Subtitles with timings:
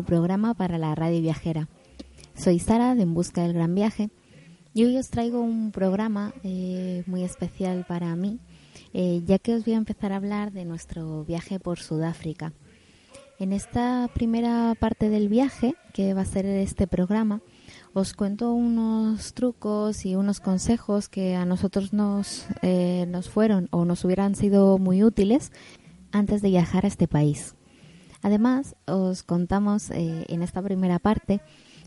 [0.00, 1.68] programa para la radio viajera.
[2.34, 4.08] Soy Sara de En Busca del Gran Viaje
[4.72, 8.40] y hoy os traigo un programa eh, muy especial para mí,
[8.94, 12.54] eh, ya que os voy a empezar a hablar de nuestro viaje por Sudáfrica.
[13.38, 17.42] En esta primera parte del viaje, que va a ser este programa,
[17.92, 23.84] os cuento unos trucos y unos consejos que a nosotros nos, eh, nos fueron o
[23.84, 25.52] nos hubieran sido muy útiles
[26.12, 27.54] antes de viajar a este país.
[28.22, 31.40] Además, os contamos eh, en esta primera parte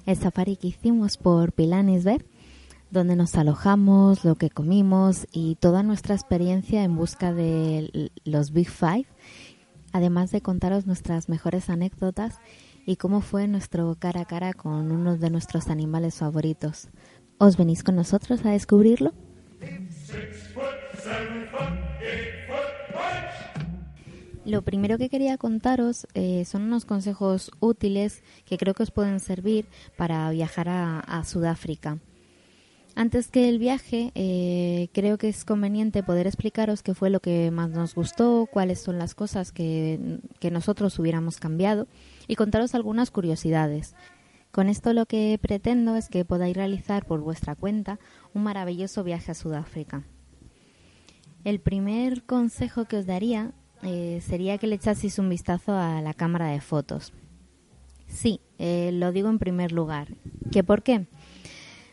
[0.06, 2.26] el safari que hicimos por Pilanesberg,
[2.92, 8.70] donde nos alojamos, lo que comimos y toda nuestra experiencia en busca de los Big
[8.70, 9.08] Five,
[9.92, 12.40] además de contaros nuestras mejores anécdotas
[12.86, 16.90] y cómo fue nuestro cara a cara con uno de nuestros animales favoritos.
[17.38, 19.14] ¿Os venís con nosotros a descubrirlo?
[24.46, 29.20] Lo primero que quería contaros eh, son unos consejos útiles que creo que os pueden
[29.20, 29.66] servir
[29.98, 31.98] para viajar a, Sudáfrica.
[32.94, 37.50] Antes que el viaje, eh, creo que es conveniente poder explicaros qué fue lo que
[37.50, 41.88] más nos gustó, cuáles son las cosas que, que nosotros hubiéramos cambiado
[42.28, 43.96] y contaros algunas curiosidades.
[44.52, 48.00] Con esto lo que pretendo es que podáis realizar por vuestra cuenta
[48.36, 50.04] un maravilloso viaje a Sudáfrica.
[51.44, 53.54] El primer consejo que os daría
[53.86, 57.14] eh, sería que le echaseis un vistazo a la cámara de fotos.
[58.08, 60.10] Sí, eh, lo digo en primer lugar.
[60.52, 61.08] ¿Qué por qué?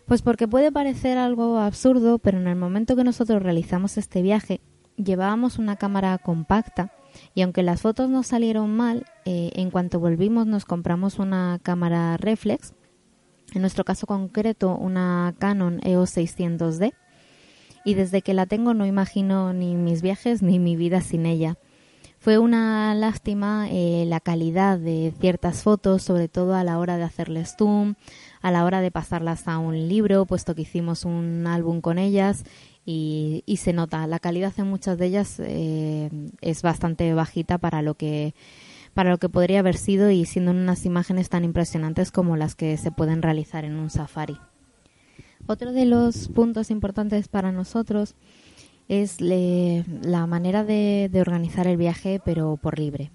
[0.06, 4.60] Pues porque puede parecer algo absurdo, pero en el momento que nosotros realizamos este viaje,
[4.96, 6.92] llevábamos una cámara compacta
[7.34, 12.16] y aunque las fotos nos salieron mal, eh, en cuanto volvimos nos compramos una cámara
[12.16, 12.74] reflex,
[13.54, 16.94] en nuestro caso concreto una Canon EOS 600D,
[17.84, 21.58] y desde que la tengo no imagino ni mis viajes ni mi vida sin ella.
[22.22, 27.02] Fue una lástima eh, la calidad de ciertas fotos, sobre todo a la hora de
[27.02, 27.96] hacerles zoom,
[28.42, 32.44] a la hora de pasarlas a un libro, puesto que hicimos un álbum con ellas
[32.86, 34.06] y, se nota.
[34.06, 36.10] La calidad en muchas de ellas eh,
[36.40, 38.36] es bastante bajita para lo que
[38.94, 42.76] para lo que podría haber sido y siendo unas imágenes tan impresionantes como las que
[42.76, 44.38] se pueden realizar en un safari.
[45.48, 48.14] Otro de los puntos importantes para nosotros
[48.88, 53.10] es la manera de, de organizar el viaje, pero por libre.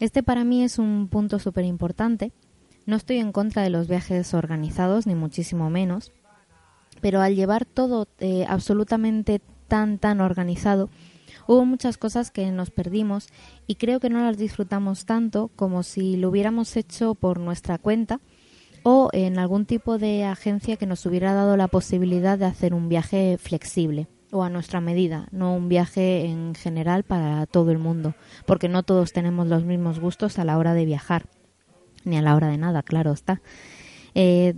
[0.00, 2.32] Este para mí es un punto súper importante.
[2.86, 6.10] No estoy en contra de los viajes organizados, ni muchísimo menos,
[7.00, 10.90] pero al llevar todo eh, absolutamente tan, tan organizado,
[11.46, 13.28] hubo muchas cosas que nos perdimos
[13.66, 18.20] y creo que no las disfrutamos tanto como si lo hubiéramos hecho por nuestra cuenta
[18.82, 22.88] o en algún tipo de agencia que nos hubiera dado la posibilidad de hacer un
[22.88, 28.14] viaje flexible o a nuestra medida, no un viaje en general para todo el mundo,
[28.46, 31.26] porque no todos tenemos los mismos gustos a la hora de viajar,
[32.04, 33.42] ni a la hora de nada, claro está.
[34.14, 34.54] Eh,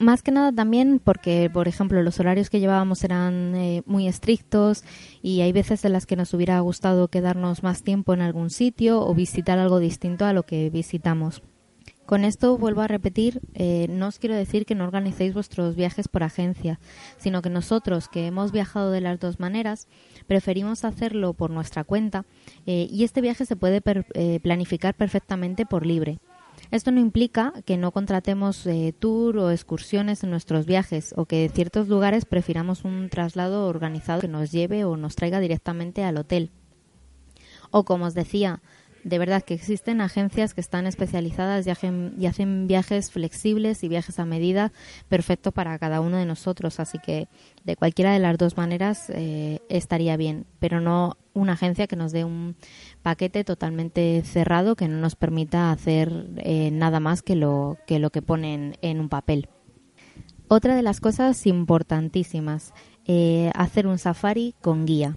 [0.00, 4.82] más que nada también porque, por ejemplo, los horarios que llevábamos eran eh, muy estrictos
[5.22, 9.06] y hay veces en las que nos hubiera gustado quedarnos más tiempo en algún sitio
[9.06, 11.42] o visitar algo distinto a lo que visitamos.
[12.10, 16.08] Con esto vuelvo a repetir, eh, no os quiero decir que no organicéis vuestros viajes
[16.08, 16.80] por agencia,
[17.18, 19.86] sino que nosotros que hemos viajado de las dos maneras,
[20.26, 22.24] preferimos hacerlo por nuestra cuenta
[22.66, 23.80] eh, y este viaje se puede
[24.14, 26.18] eh, planificar perfectamente por libre.
[26.72, 31.44] Esto no implica que no contratemos eh, tour o excursiones en nuestros viajes o que
[31.44, 36.16] en ciertos lugares prefiramos un traslado organizado que nos lleve o nos traiga directamente al
[36.16, 36.50] hotel.
[37.70, 38.60] O como os decía,
[39.04, 44.24] de verdad que existen agencias que están especializadas y hacen, viajes flexibles y viajes a
[44.24, 44.72] medida
[45.08, 46.80] perfecto para cada uno de nosotros.
[46.80, 47.28] Así que
[47.64, 52.12] de cualquiera de las dos maneras eh, estaría bien, pero no una agencia que nos
[52.12, 52.56] dé un
[53.02, 58.10] paquete totalmente cerrado que no nos permita hacer eh, nada más que lo que, lo
[58.10, 59.48] que ponen en un papel.
[60.48, 62.74] Otra de las cosas importantísimas,
[63.06, 65.16] eh, hacer un safari con guía.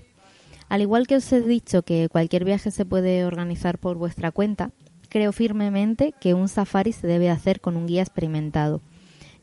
[0.74, 4.72] Al igual que os he dicho que cualquier viaje se puede organizar por vuestra cuenta,
[5.08, 8.82] creo firmemente que un safari se debe hacer con un guía experimentado,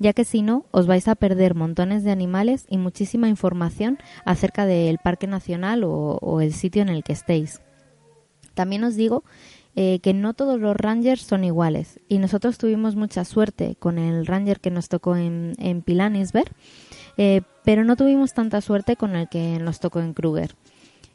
[0.01, 4.67] ya que si no os vais a perder montones de animales y muchísima información acerca
[4.67, 7.61] del parque nacional o, el sitio en el que estéis.
[8.55, 9.23] También os digo
[9.77, 14.27] eh, que no todos los rangers son iguales y nosotros tuvimos mucha suerte con el
[14.27, 16.51] ranger que nos tocó en, en Pilanisberg,
[17.19, 20.57] eh, pero no tuvimos tanta suerte con el que nos tocó en Kruger.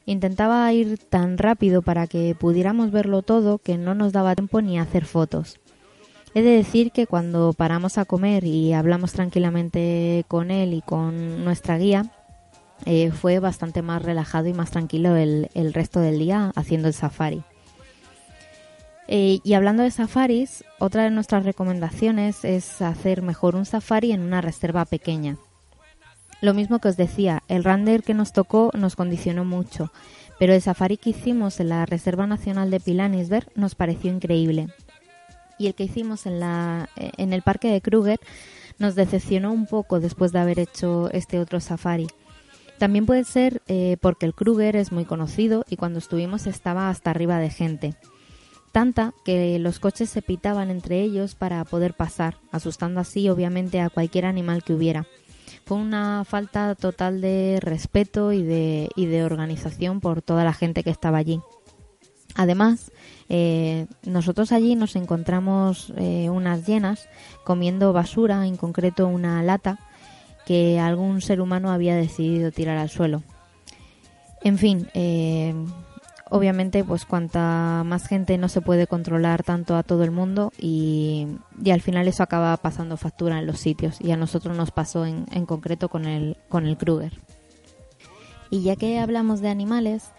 [0.06, 4.78] Intentaba ir tan rápido para que pudiéramos verlo todo que no nos daba tiempo ni
[4.78, 5.60] hacer fotos.
[6.36, 11.44] He de decir que cuando paramos a comer y hablamos tranquilamente con él y con
[11.46, 12.12] nuestra guía,
[12.86, 17.44] eh, fue bastante más relajado y más tranquilo el, resto del día haciendo el safari.
[19.08, 24.22] Eh, y hablando de safaris, otra de nuestras recomendaciones es hacer mejor un safari en
[24.22, 25.38] una reserva pequeña.
[26.42, 29.92] Lo mismo que os decía, el render que nos tocó nos condicionó mucho,
[30.40, 34.68] pero el safari que hicimos en la Reserva Nacional de Pilanisberg nos pareció increíble.
[35.58, 38.20] Y el que hicimos en, la, en el Parque de Kruger
[38.78, 42.08] nos decepcionó un poco después de haber hecho este otro safari.
[42.78, 47.10] También puede ser eh, porque el Kruger es muy conocido y cuando estuvimos estaba hasta
[47.10, 47.96] arriba de gente.
[48.74, 53.90] Tanta que los coches se pitaban entre ellos para poder pasar, asustando así obviamente a
[53.90, 55.08] cualquier animal que hubiera.
[55.66, 60.84] Fue una falta total de respeto y de, y de organización por toda la gente
[60.84, 61.42] que estaba allí.
[62.36, 62.92] Además,
[63.30, 67.08] eh, nosotros allí nos encontramos eh, unas llenas
[67.44, 69.80] comiendo basura, en concreto una lata
[70.46, 73.24] que algún ser humano había decidido tirar al suelo.
[74.44, 75.56] En fin, eh,
[76.30, 81.28] obviamente pues cuanta más gente no se puede controlar tanto a todo el mundo y,
[81.72, 85.26] al final eso acaba pasando factura en los sitios y a nosotros nos pasó en,
[85.32, 87.14] en concreto con el, con el Kruger.
[88.50, 90.12] Y ya que hablamos de animales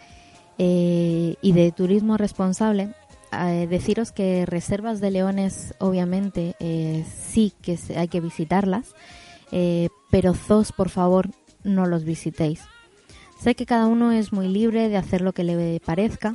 [0.58, 2.94] eh, y de turismo responsable,
[3.32, 8.94] eh, deciros que reservas de leones obviamente eh, sí que hay que visitarlas,
[10.10, 11.30] pero zoos por favor
[11.62, 12.62] no los visitéis
[13.38, 16.34] Sé que cada uno es muy libre de hacer lo que le parezca,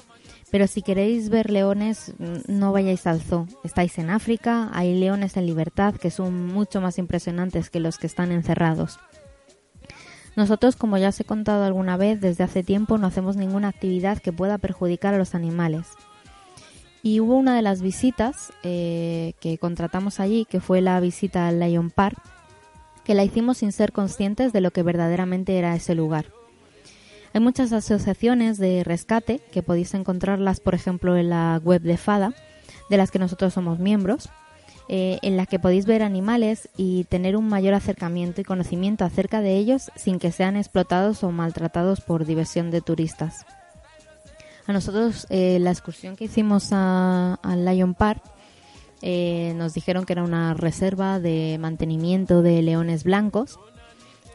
[0.51, 2.13] pero si queréis ver leones,
[2.47, 3.47] no vayáis al zoo.
[3.63, 8.07] Estáis en África, hay leones en libertad que son mucho más impresionantes que los que
[8.07, 8.99] están encerrados.
[10.35, 14.19] Nosotros, como ya os he contado alguna vez, desde hace tiempo no hacemos ninguna actividad
[14.19, 15.87] que pueda perjudicar a los animales.
[17.03, 21.59] Y hubo una de las visitas eh, que contratamos allí, que fue la visita al
[21.59, 22.21] Lion Park,
[23.03, 26.27] que la hicimos sin ser conscientes de lo que verdaderamente era ese lugar.
[27.33, 32.33] Hay muchas asociaciones de rescate que podéis encontrarlas, por ejemplo, en la web de FADA,
[32.89, 34.29] de las que nosotros somos miembros,
[34.89, 39.39] eh, en la que podéis ver animales y tener un mayor acercamiento y conocimiento acerca
[39.39, 43.45] de ellos sin que sean explotados o maltratados por diversión de turistas.
[44.67, 48.21] A nosotros eh, la excursión que hicimos al Lion Park
[49.01, 53.57] eh, nos dijeron que era una reserva de mantenimiento de leones blancos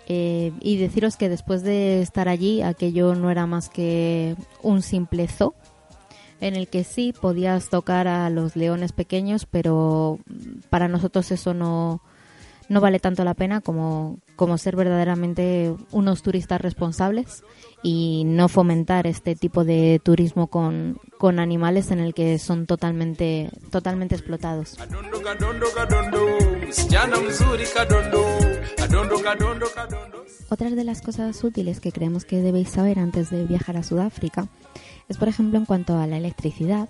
[0.07, 5.27] eh, y deciros que después de estar allí, aquello no era más que un simple
[5.29, 5.55] zoo,
[6.41, 10.19] en el que sí podías tocar a los leones pequeños, pero
[10.71, 12.03] para nosotros eso no,
[12.69, 17.43] no vale tanto la pena como, como ser verdaderamente unos turistas responsables
[17.83, 23.51] y no fomentar este tipo de turismo con, con animales en el que son totalmente,
[23.71, 24.77] totalmente explotados.
[30.49, 34.49] Otras de las cosas útiles que creemos que debéis saber antes de viajar a Sudáfrica
[35.09, 36.89] es, por ejemplo, en cuanto a la electricidad,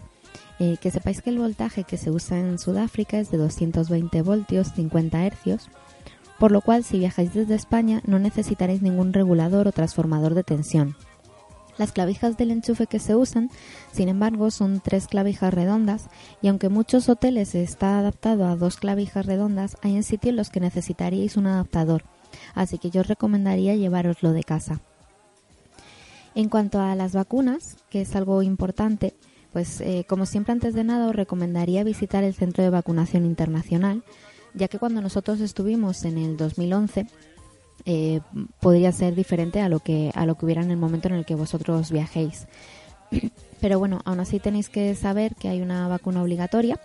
[0.58, 4.72] eh, que sepáis que el voltaje que se usa en Sudáfrica es de 220 voltios
[4.74, 5.68] 50 hercios,
[6.38, 10.96] por lo cual si viajáis desde España no necesitaréis ningún regulador o transformador de tensión.
[11.78, 13.50] Las clavijas del enchufe que se usan,
[13.92, 16.08] sin embargo, son tres clavijas redondas
[16.40, 20.50] y aunque muchos hoteles está adaptado a dos clavijas redondas, hay en sitios en los
[20.50, 22.04] que necesitaríais un adaptador,
[22.54, 24.80] así que yo os recomendaría llevaroslo de casa.
[26.34, 29.14] En cuanto a las vacunas, que es algo importante,
[29.52, 34.02] pues eh, como siempre antes de nada os recomendaría visitar el Centro de Vacunación Internacional,
[34.52, 37.06] ya que cuando nosotros estuvimos en el 2011
[37.86, 38.20] eh,
[38.60, 41.24] podría ser diferente a lo que a lo que hubiera en el momento en el
[41.24, 42.48] que vosotros viajéis.
[43.60, 46.80] Pero bueno, aún así tenéis que saber que hay una vacuna obligatoria,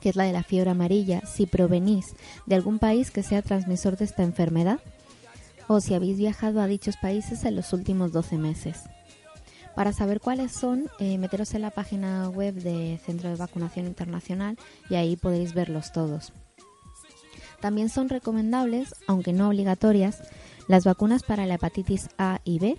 [0.00, 3.96] que es la de la fiebre amarilla, si provenís de algún país que sea transmisor
[3.96, 4.80] de esta enfermedad
[5.68, 8.82] o si habéis viajado a dichos países en los últimos 12 meses.
[9.74, 14.58] Para saber cuáles son, eh, meteros en la página web de Centro de Vacunación Internacional
[14.90, 16.32] y ahí podéis verlos todos.
[17.64, 20.18] También son recomendables, aunque no obligatorias,
[20.68, 22.76] las vacunas para la hepatitis A y B,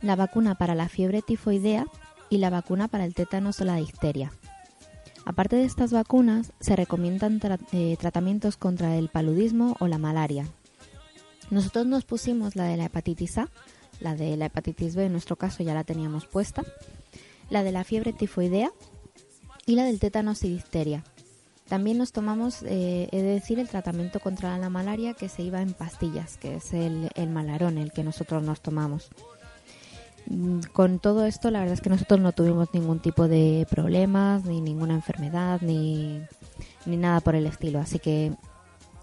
[0.00, 1.86] la vacuna para la fiebre tifoidea
[2.30, 4.30] y la vacuna para el tétanos o la difteria.
[5.24, 7.40] Aparte de estas vacunas, se recomiendan
[7.72, 10.46] eh, tratamientos contra el paludismo o la malaria.
[11.50, 13.48] Nosotros nos pusimos la de la hepatitis A,
[13.98, 16.62] la de la hepatitis B en nuestro caso ya la teníamos puesta,
[17.50, 18.70] la de la fiebre tifoidea
[19.66, 21.02] y la del tétanos y difteria.
[21.68, 25.72] También nos tomamos, eh, de decir, el tratamiento contra la malaria que se iba en
[25.72, 29.10] pastillas, que es el, el malarón, el que nosotros nos tomamos.
[30.26, 34.44] Mm, con todo esto, la verdad es que nosotros no tuvimos ningún tipo de problemas,
[34.44, 36.22] ni ninguna enfermedad, ni,
[36.86, 37.80] ni nada por el estilo.
[37.80, 38.32] Así que,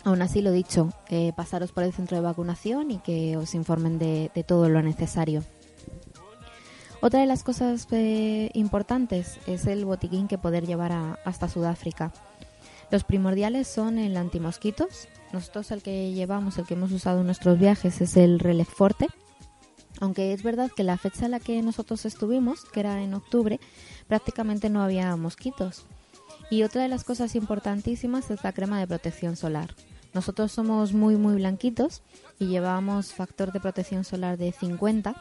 [0.04, 4.00] aún así, lo dicho, eh, pasaros por el centro de vacunación y que os informen
[4.00, 5.44] de, todo lo necesario.
[7.02, 12.12] Otra de las cosas eh, importantes es el botiquín que poder llevar hasta Sudáfrica.
[12.92, 15.08] Los primordiales son el antimosquitos.
[15.32, 19.08] Nosotros el que llevamos, el que hemos usado en nuestros viajes es el Relef Forte
[20.00, 23.60] aunque es verdad que la fecha en la que nosotros estuvimos, que era en octubre,
[24.08, 25.86] prácticamente no había mosquitos.
[26.50, 29.76] Y otra de las cosas importantísimas es la crema de protección solar.
[30.14, 32.02] Nosotros somos muy muy blanquitos
[32.40, 35.14] y llevábamos factor de protección solar de 50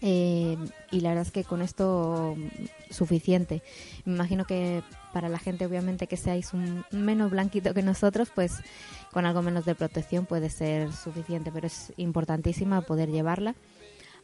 [0.00, 0.56] eh,
[0.90, 2.36] y la verdad es que con esto
[2.90, 3.62] suficiente.
[4.04, 8.52] Me imagino que para la gente obviamente que seáis un menos blanquito que nosotros, pues
[9.12, 13.54] con algo menos de protección puede ser suficiente, pero es importantísima poder llevarla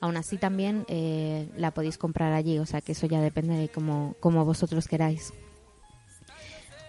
[0.00, 3.68] Aún así también eh, la podéis comprar allí, o sea que eso ya depende de
[3.68, 4.14] cómo,
[4.44, 5.32] vosotros queráis.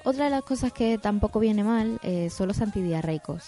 [0.03, 3.43] Otra de las cosas que tampoco viene mal eh, son los antidiarreicos.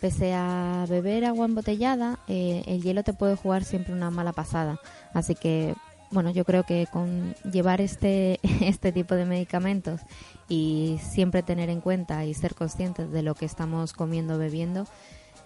[0.00, 4.80] Pese a beber agua embotellada, eh, el hielo te puede jugar siempre una mala pasada.
[5.12, 5.74] Así que,
[6.10, 10.00] bueno, yo creo que con llevar este, este tipo de medicamentos
[10.48, 14.86] y siempre tener en cuenta y ser conscientes de lo que estamos comiendo o bebiendo,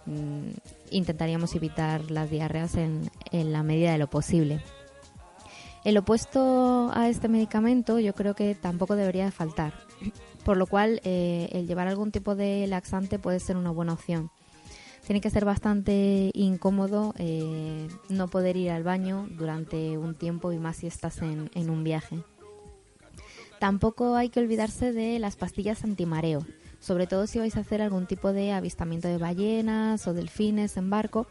[0.06, 0.50] Mm,
[0.90, 4.61] intentaríamos evitar las diarreas en, la medida de lo posible.
[5.84, 9.75] El opuesto a este medicamento yo creo que tampoco debería faltar,
[10.44, 14.30] por lo cual eh, el llevar algún tipo de laxante puede ser una buena opción.
[15.06, 20.58] Tiene que ser bastante incómodo eh, no poder ir al baño durante un tiempo y
[20.58, 22.23] más si estás en, en un viaje.
[23.58, 26.44] Tampoco hay que olvidarse de las pastillas antimareo
[26.84, 30.90] sobre todo si vais a hacer algún tipo de avistamiento de ballenas o delfines en
[30.90, 31.26] barco,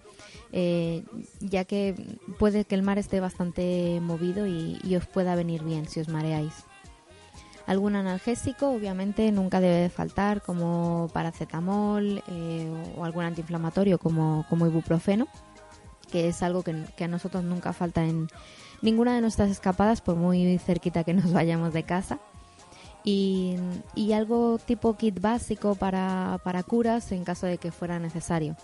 [0.51, 1.03] eh,
[1.41, 1.93] ya que
[2.39, 6.53] puede que el mar esté bastante movido y, os pueda venir bien si os mareáis.
[7.65, 15.27] Algún analgésico, obviamente, nunca debe faltar, como paracetamol eh, o algún antiinflamatorio como, como ibuprofeno,
[16.11, 18.27] que es algo que, que a nosotros nunca falta en
[18.81, 22.19] ninguna de nuestras escapadas, por muy cerquita que nos vayamos de casa
[23.03, 23.57] y,
[24.13, 28.55] algo tipo kit básico para, para curas en caso de que fuera necesario.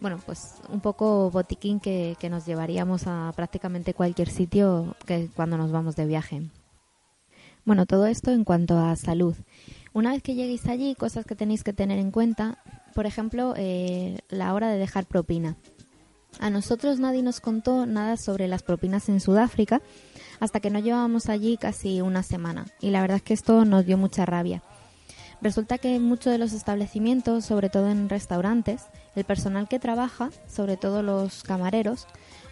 [0.00, 5.58] Bueno, pues un poco botiquín que, que nos llevaríamos a prácticamente cualquier sitio que cuando
[5.58, 6.42] nos vamos de viaje.
[7.64, 9.34] Bueno, todo esto en cuanto a salud.
[9.92, 12.58] Una vez que lleguéis allí, cosas que tenéis que tener en cuenta,
[12.94, 15.56] por ejemplo, eh, la hora de dejar propina.
[16.38, 19.82] A nosotros nadie nos contó nada sobre las propinas en Sudáfrica,
[20.38, 23.84] hasta que no llevábamos allí casi una semana y la verdad es que esto nos
[23.84, 24.62] dio mucha rabia.
[25.42, 28.82] Resulta que en muchos de los establecimientos, sobre todo en restaurantes,
[29.16, 32.06] el personal que trabaja, sobre todo los camareros,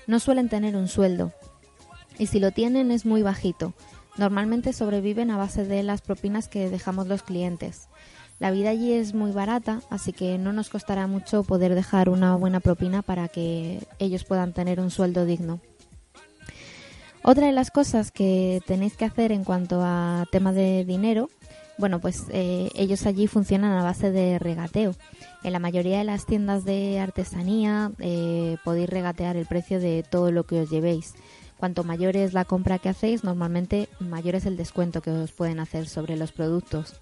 [0.07, 1.33] no suelen tener un sueldo.
[2.19, 3.75] Y si lo tienen es muy bajito.
[4.19, 7.89] Normalmente sobreviven a base de las propinas que dejamos los clientes.
[8.41, 12.37] La vida allí es muy barata, así que no nos costará mucho poder dejar una
[12.37, 15.61] buena propina para que ellos puedan tener un sueldo digno.
[17.23, 21.31] Otra de las cosas que tenéis que hacer en cuanto a tema de dinero,
[21.79, 24.95] bueno, pues eh, ellos allí funcionan a base de regateo.
[25.45, 30.33] En la mayoría de las tiendas de artesanía eh, podéis regatear el precio de todo
[30.33, 31.15] lo que os llevéis.
[31.59, 35.61] Cuanto mayor es la compra que hacéis, normalmente mayor es el descuento que os pueden
[35.61, 37.01] hacer sobre los productos.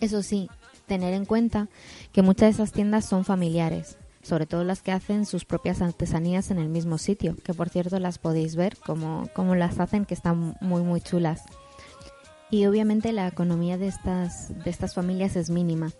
[0.00, 0.48] Eso sí,
[0.86, 1.68] tener en cuenta
[2.12, 6.50] que muchas de esas tiendas son familiares sobre todo las que hacen sus propias artesanías
[6.50, 10.56] en el mismo sitio, que por cierto las podéis ver como, las hacen, que están
[10.60, 11.42] muy muy chulas.
[12.50, 15.92] Y obviamente la economía de estas, de estas familias es mínima.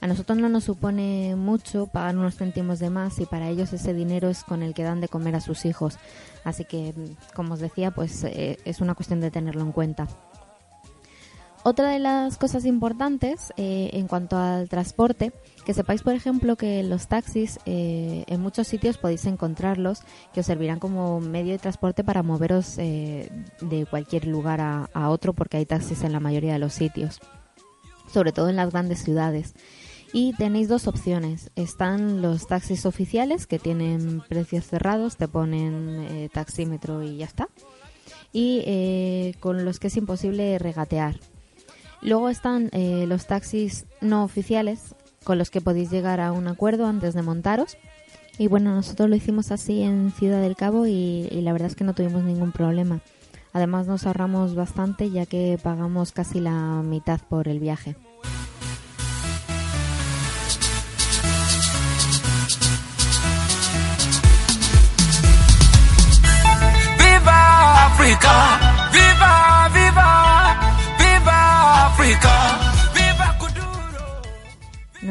[0.00, 3.92] A nosotros no nos supone mucho pagar unos céntimos de más y para ellos ese
[3.92, 5.98] dinero es con el que dan de comer a sus hijos.
[6.42, 6.94] Así que,
[7.34, 10.08] como os decía, pues eh, es una cuestión de tenerlo en cuenta.
[11.62, 15.34] Otra de las cosas importantes eh, en cuanto al transporte,
[15.66, 20.00] que sepáis, por ejemplo, que los taxis eh, en muchos sitios podéis encontrarlos
[20.32, 25.58] que os servirán como medio de transporte para moveros de cualquier lugar a, otro, porque
[25.58, 27.20] hay taxis en la mayoría de los sitios,
[28.10, 29.54] sobre todo en las grandes ciudades.
[30.12, 31.50] Y tenéis dos opciones.
[31.54, 37.48] Están los taxis oficiales que tienen precios cerrados, te ponen eh, taxímetro y ya está.
[38.32, 41.16] Y eh, con los que es imposible regatear.
[42.02, 46.86] Luego están eh, los taxis no oficiales con los que podéis llegar a un acuerdo
[46.86, 47.76] antes de montaros.
[48.36, 51.76] Y bueno, nosotros lo hicimos así en Ciudad del Cabo y, y la verdad es
[51.76, 53.00] que no tuvimos ningún problema.
[53.52, 57.96] Además nos ahorramos bastante ya que pagamos casi la mitad por el viaje.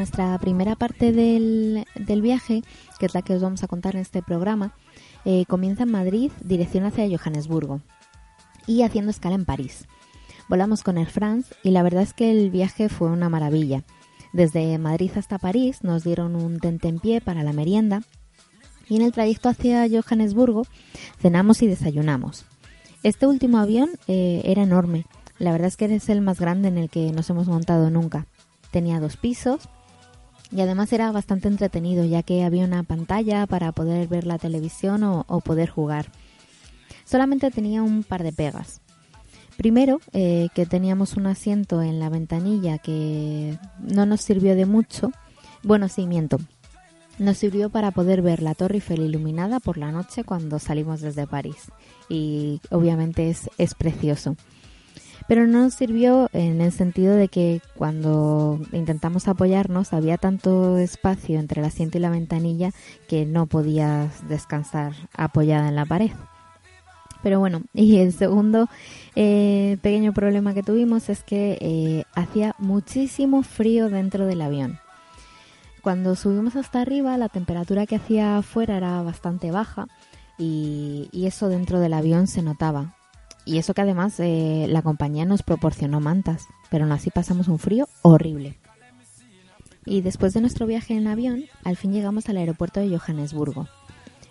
[0.00, 2.62] Nuestra primera parte del, del viaje,
[2.98, 4.72] que es la que os vamos a contar en este programa,
[5.26, 7.82] eh, comienza en Madrid, dirección hacia Johannesburgo
[8.66, 9.84] y haciendo escala en París.
[10.48, 13.84] Volamos con Air France y la verdad es que el viaje fue una maravilla.
[14.32, 18.00] Desde Madrid hasta París nos dieron un tentempié para la merienda
[18.88, 20.62] y en el trayecto hacia Johannesburgo
[21.18, 22.46] cenamos y desayunamos.
[23.02, 25.04] Este último avión eh, era enorme.
[25.38, 28.26] La verdad es que es el más grande en el que nos hemos montado nunca.
[28.70, 29.68] Tenía dos pisos
[30.52, 35.02] y además era bastante entretenido ya que había una pantalla para poder ver la televisión
[35.04, 36.06] o, poder jugar.
[37.04, 38.80] Solamente tenía un par de pegas.
[39.56, 45.12] Primero, eh, que teníamos un asiento en la ventanilla que no nos sirvió de mucho.
[45.62, 46.38] Bueno, sí, miento.
[47.18, 51.26] Nos sirvió para poder ver la Torre Eiffel iluminada por la noche cuando salimos desde
[51.26, 51.70] París.
[52.08, 54.36] Y obviamente es, es precioso.
[55.30, 61.38] Pero no nos sirvió en el sentido de que cuando intentamos apoyarnos había tanto espacio
[61.38, 62.72] entre el asiento y la ventanilla
[63.06, 66.10] que no podías descansar apoyada en la pared.
[67.22, 68.68] Pero bueno, y el segundo
[69.14, 74.80] eh, pequeño problema que tuvimos es que eh, hacía muchísimo frío dentro del avión.
[75.80, 79.86] Cuando subimos hasta arriba, la temperatura que hacía afuera era bastante baja
[80.38, 82.96] y, y eso dentro del avión se notaba.
[83.50, 87.58] Y eso que además eh, la compañía nos proporcionó mantas, pero aún así pasamos un
[87.58, 88.56] frío horrible.
[89.84, 93.66] Y después de nuestro viaje en avión, al fin llegamos al aeropuerto de Johannesburgo.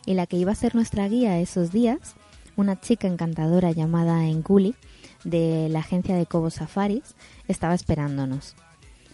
[0.05, 2.15] Y la que iba a ser nuestra guía esos días
[2.55, 4.73] una chica encantadora llamada Enguli
[5.25, 7.13] de la agencia de Cobo Safaris
[7.49, 8.55] estaba esperándonos.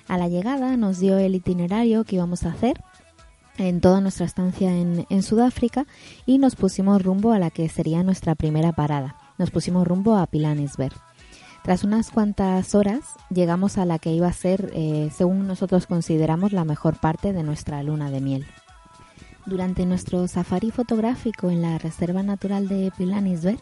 [0.08, 2.80] A la llegada nos dio el itinerario que íbamos a hacer
[3.58, 5.88] en toda nuestra estancia en Sudáfrica
[6.28, 9.25] y nos pusimos rumbo a la que sería nuestra primera parada.
[9.38, 10.96] Nos pusimos rumbo a Pilanesberg.
[11.66, 16.54] Tras unas cuantas horas llegamos a la que iba a ser, eh, según nosotros consideramos,
[16.54, 18.46] la mejor parte de nuestra luna de miel.
[19.48, 23.60] Durante nuestro safari fotográfico en la Reserva Natural de Pilanesberg,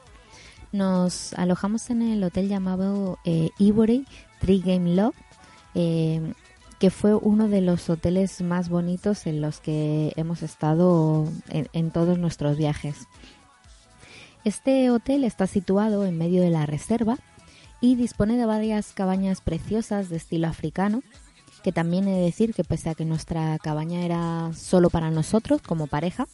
[0.73, 4.05] nos alojamos en el hotel llamado eh, Ivory
[4.41, 5.15] Tree Game Lodge,
[5.73, 6.33] eh,
[6.79, 12.17] que fue uno de los hoteles más bonitos en los que hemos estado en todos
[12.17, 13.07] nuestros viajes.
[14.43, 17.17] Este hotel está situado en medio de la reserva
[17.79, 21.01] y dispone de varias cabañas preciosas de estilo africano,
[21.63, 25.61] que también he de decir que pese a que nuestra cabaña era solo para nosotros
[25.61, 26.27] como pareja,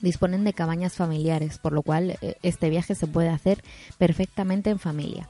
[0.00, 3.62] disponen de cabañas familiares, por lo cual eh, este viaje se puede hacer
[3.98, 5.28] perfectamente en familia.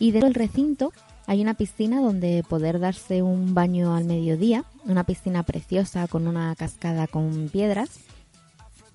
[0.00, 0.92] Y dentro del recinto
[1.26, 6.54] hay una piscina donde poder darse un baño al mediodía, una piscina preciosa con una
[6.56, 7.90] cascada con piedras,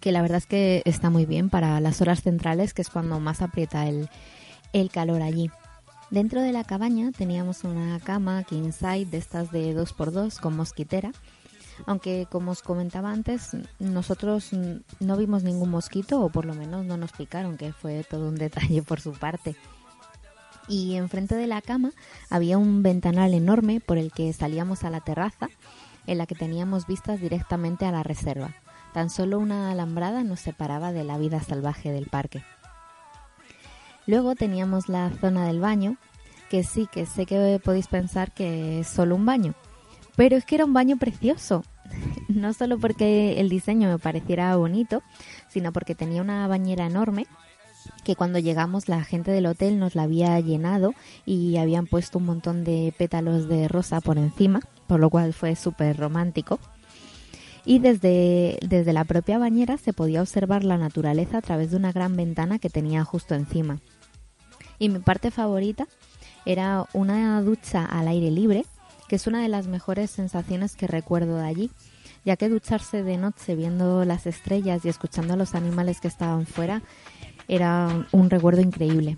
[0.03, 3.21] que la verdad es que está muy bien para las horas centrales, que es cuando
[3.21, 4.09] más aprieta el,
[4.73, 5.49] el calor allí.
[6.09, 11.13] Dentro de la cabaña teníamos una cama king size de estas de 2x2 con mosquitera.
[11.85, 14.49] Aunque como os comentaba antes, nosotros
[14.99, 18.35] no vimos ningún mosquito o por lo menos no nos picaron, que fue todo un
[18.47, 19.55] detalle por su parte.
[20.67, 21.93] Y enfrente de la cama
[22.29, 25.47] había un ventanal enorme por el que salíamos a la terraza,
[26.07, 28.53] en la que teníamos vistas directamente a la reserva.
[28.93, 32.43] Tan solo una alambrada nos separaba de la vida salvaje del parque.
[34.05, 35.97] Luego teníamos la zona del baño,
[36.49, 39.55] que sí, que sé que podéis pensar que es solo un baño,
[40.15, 41.63] pero es que era un baño precioso.
[42.29, 45.03] No solo porque el diseño me pareciera bonito,
[45.49, 47.27] sino porque tenía una bañera enorme
[48.03, 50.93] que cuando llegamos la gente del hotel nos la había llenado
[51.25, 55.55] y habían puesto un montón de pétalos de rosa por encima, por lo cual fue
[55.55, 56.59] súper romántico.
[57.65, 61.91] Y desde, desde la propia bañera se podía observar la naturaleza a través de una
[61.91, 63.79] gran ventana que tenía justo encima.
[64.79, 65.87] Y mi parte favorita
[66.45, 68.65] era una ducha al aire libre,
[69.07, 71.71] que es una de las mejores sensaciones que recuerdo de allí,
[72.25, 76.45] ya que ducharse de noche viendo las estrellas y escuchando a los animales que estaban
[76.45, 76.81] fuera
[77.47, 79.17] era un recuerdo increíble.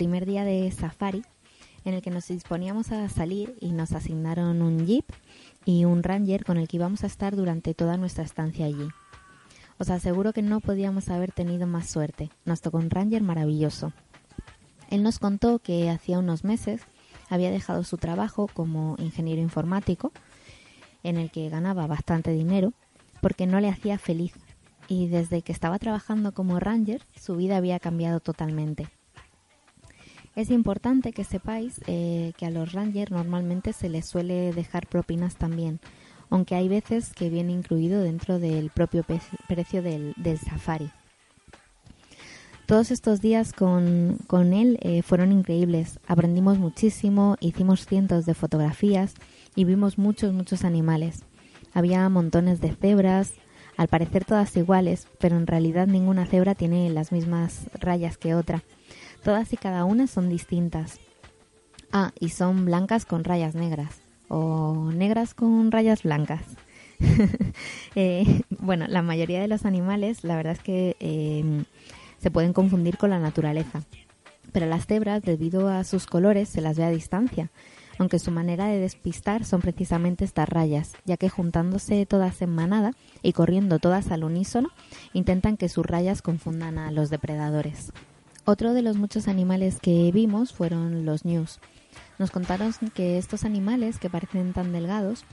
[0.00, 1.22] Primer día de safari
[1.84, 5.04] en el que nos disponíamos a salir y nos asignaron un jeep
[5.66, 8.88] y un ranger con el que íbamos a estar durante toda nuestra estancia allí.
[9.76, 12.30] Os aseguro que no podíamos haber tenido más suerte.
[12.46, 13.92] Nos tocó un ranger maravilloso.
[14.88, 16.80] Él nos contó que hacía unos meses
[17.28, 20.12] había dejado su trabajo como ingeniero informático,
[21.02, 22.72] en el que ganaba bastante dinero,
[23.20, 24.32] porque no le hacía feliz.
[24.88, 28.88] Y desde que estaba trabajando como ranger, su vida había cambiado totalmente.
[30.36, 35.36] Es importante que sepáis eh, que a los rangers normalmente se les suele dejar propinas
[35.36, 35.80] también,
[36.30, 39.04] aunque hay veces que viene incluido dentro del propio
[39.48, 40.90] precio del, del safari.
[42.66, 45.98] Todos estos días con, con él eh, fueron increíbles.
[46.06, 49.14] Aprendimos muchísimo, hicimos cientos de fotografías
[49.56, 51.24] y vimos muchos, muchos animales.
[51.74, 53.34] Había montones de cebras,
[53.76, 58.62] al parecer todas iguales, pero en realidad ninguna cebra tiene las mismas rayas que otra.
[59.22, 60.98] Todas y cada una son distintas.
[61.92, 66.42] Ah, y son blancas con rayas negras o negras con rayas blancas.
[67.96, 71.64] Eh, bueno, la mayoría de los animales, la verdad es que eh,
[72.18, 73.82] se pueden confundir con la naturaleza.
[74.52, 77.50] Pero las cebras, debido a sus colores, se las ve a distancia,
[77.98, 82.92] aunque su manera de despistar son precisamente estas rayas, ya que juntándose todas en manada
[83.22, 84.70] y corriendo todas al unísono,
[85.12, 87.92] intentan que sus rayas confundan a los depredadores.
[88.52, 91.60] Otro de los muchos animales que vimos fueron los ñus.
[92.18, 95.24] Nos contaron que estos animales, que parecen tan delgados,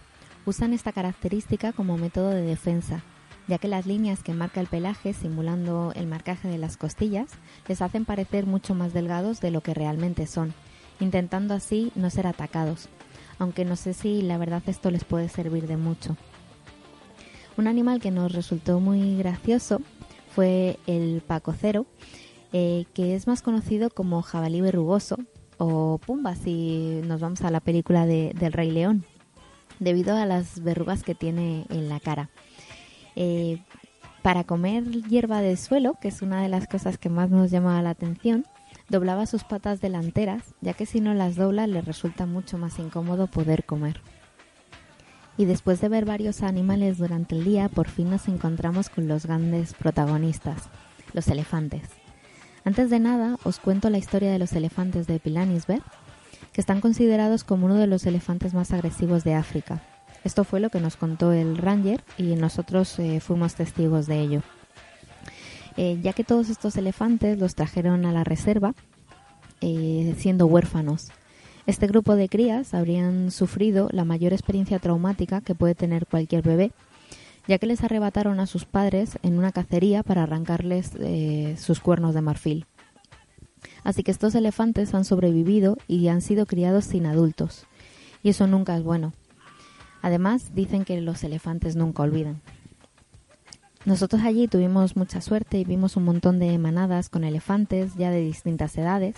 [0.46, 3.02] usan esta característica como método de defensa,
[3.48, 7.32] ya que las líneas que marca el pelaje, simulando el marcaje de las costillas,
[7.68, 10.54] les hacen parecer mucho más delgados de lo que realmente son,
[11.00, 12.88] intentando así no ser atacados,
[13.40, 16.16] aunque no sé si la verdad esto les puede servir de mucho.
[17.58, 19.82] Un animal que nos resultó muy gracioso
[20.36, 21.88] fue el pacocero,
[22.54, 25.18] eh, que es más conocido como jabalí verrugoso
[25.58, 29.06] o pumba si nos vamos a la película de, del Rey León,
[29.80, 32.30] debido a las verrugas que tiene en la cara.
[33.16, 33.60] Eh,
[34.22, 37.82] para comer hierba del suelo, que es una de las cosas que más nos llama
[37.82, 38.46] la atención,
[38.90, 43.28] doblaba sus patas delanteras, ya que si no las dobla le resulta mucho más incómodo
[43.28, 44.02] poder comer.
[45.38, 49.26] Y después de ver varios animales durante el día, por fin nos encontramos con los
[49.26, 50.70] grandes protagonistas,
[51.14, 52.07] los elefantes.
[52.68, 55.82] Antes de nada, os cuento la historia de los elefantes de Pilanisberg,
[56.52, 59.82] que están considerados como uno de los elefantes más agresivos de África.
[60.26, 64.42] Esto fue lo que nos contó el ranger y nosotros eh, fuimos testigos de ello.
[65.78, 68.76] Eh, ya que todos estos elefantes los trajeron a la reserva
[69.62, 71.08] eh, siendo huérfanos.
[71.68, 76.74] Este grupo de crías habrían sufrido la mayor experiencia traumática que puede tener cualquier bebé,
[77.48, 82.14] ya que les arrebataron a sus padres en una cacería para arrancarles eh, sus cuernos
[82.14, 82.66] de marfil.
[83.84, 87.66] Así que estos elefantes han sobrevivido y han sido criados sin adultos,
[88.22, 89.14] y eso nunca es bueno.
[90.02, 92.42] Además, dicen que los elefantes nunca olvidan.
[93.86, 98.20] Nosotros allí tuvimos mucha suerte y vimos un montón de manadas con elefantes ya de
[98.20, 99.16] distintas edades.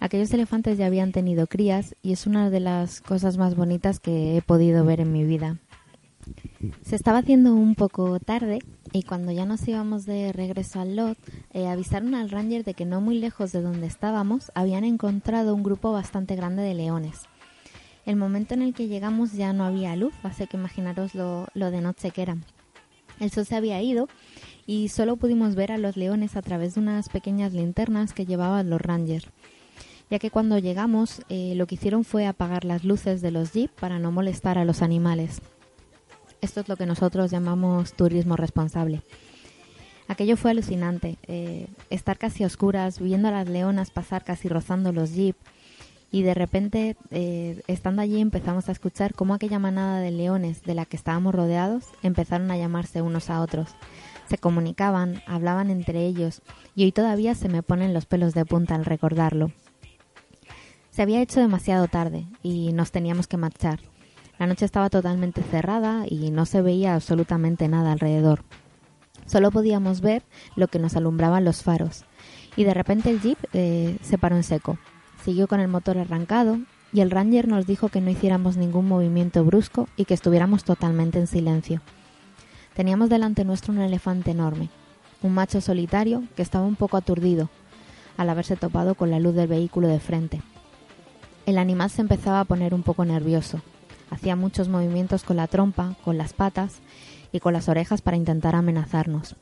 [0.00, 4.36] Aquellos elefantes ya habían tenido crías y es una de las cosas más bonitas que
[4.36, 5.58] he podido ver en mi vida.
[6.82, 8.60] Se estaba haciendo un poco tarde
[8.92, 11.18] y cuando ya nos íbamos de regreso al lot,
[11.52, 15.62] eh, avisaron al ranger de que no muy lejos de donde estábamos habían encontrado un
[15.62, 17.22] grupo bastante grande de leones.
[18.04, 21.70] El momento en el que llegamos ya no había luz, así que imaginaros lo, lo
[21.70, 22.36] de noche que era.
[23.18, 24.08] El sol se había ido
[24.66, 28.70] y solo pudimos ver a los leones a través de unas pequeñas linternas que llevaban
[28.70, 29.26] los rangers,
[30.10, 33.70] ya que cuando llegamos eh, lo que hicieron fue apagar las luces de los jeep
[33.72, 35.40] para no molestar a los animales.
[36.40, 39.02] Esto es lo que nosotros llamamos turismo responsable.
[40.08, 44.92] Aquello fue alucinante, eh, estar casi a oscuras, viendo a las leonas pasar casi rozando
[44.92, 45.36] los jeep
[46.10, 50.74] y de repente, eh, estando allí, empezamos a escuchar cómo aquella manada de leones de
[50.74, 53.74] la que estábamos rodeados empezaron a llamarse unos a otros.
[54.28, 56.42] Se comunicaban, hablaban entre ellos
[56.74, 59.50] y hoy todavía se me ponen los pelos de punta al recordarlo.
[60.90, 63.80] Se había hecho demasiado tarde y nos teníamos que marchar.
[64.38, 68.44] La noche estaba totalmente cerrada y no se veía absolutamente nada alrededor.
[69.26, 70.22] Solo podíamos ver
[70.54, 72.04] lo que nos alumbraban los faros.
[72.54, 74.78] Y de repente el jeep eh, se paró en seco.
[75.24, 76.58] Siguió con el motor arrancado
[76.92, 81.18] y el ranger nos dijo que no hiciéramos ningún movimiento brusco y que estuviéramos totalmente
[81.18, 81.82] en silencio.
[82.74, 84.68] Teníamos delante nuestro un elefante enorme,
[85.22, 87.48] un macho solitario que estaba un poco aturdido
[88.16, 90.42] al haberse topado con la luz del vehículo de frente.
[91.44, 93.60] El animal se empezaba a poner un poco nervioso.
[94.10, 96.80] Hacía muchos movimientos con la trompa, con las patas
[97.32, 99.36] y con las orejas para intentar amenazarnos.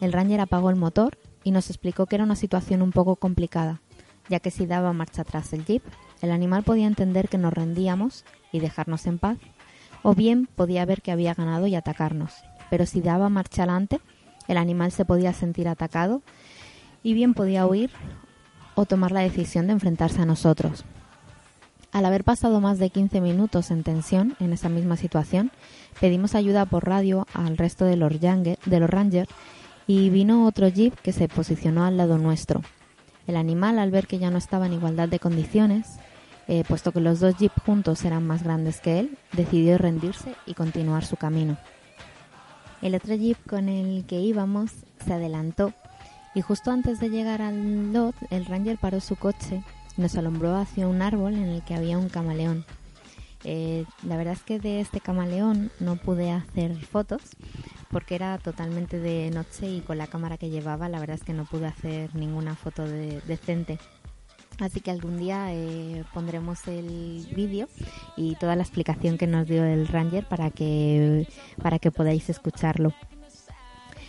[0.00, 3.80] El ranger apagó el motor y nos explicó que era una situación un poco complicada,
[4.28, 5.82] ya que si daba marcha atrás el jeep,
[6.22, 9.38] el animal podía entender que nos rendíamos y dejarnos en paz,
[10.02, 12.32] o bien podía ver que había ganado y atacarnos,
[12.70, 14.00] pero si daba marcha adelante,
[14.48, 16.22] el animal se podía sentir atacado
[17.02, 17.90] y bien podía huir
[18.74, 20.84] o tomar la decisión de enfrentarse a nosotros.
[21.96, 25.50] Al haber pasado más de 15 minutos en tensión en esa misma situación,
[25.98, 28.12] pedimos ayuda por radio al resto de los,
[28.90, 29.30] rangers
[29.86, 32.60] y vino otro jeep que se posicionó al lado nuestro.
[33.26, 35.86] El animal, al ver que ya no estaba en igualdad de condiciones,
[36.48, 40.52] eh, puesto que los dos jeeps juntos eran más grandes que él, decidió rendirse y
[40.52, 41.56] continuar su camino.
[42.82, 44.70] El otro jeep con el que íbamos
[45.02, 45.72] se adelantó
[46.34, 49.64] y justo antes de llegar al lot, el ranger paró su coche
[49.96, 52.64] nos alumbró hacia un árbol en el que había un camaleón.
[53.44, 57.22] Eh, la verdad es que de este camaleón no pude hacer fotos
[57.90, 61.32] porque era totalmente de noche y con la cámara que llevaba la verdad es que
[61.32, 63.78] no pude hacer ninguna foto de- decente.
[64.58, 67.68] Así que algún día eh, pondremos el vídeo
[68.16, 71.28] y toda la explicación que nos dio el Ranger para que,
[71.62, 72.94] para que podáis escucharlo.